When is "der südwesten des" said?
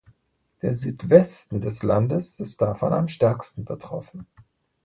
0.63-1.83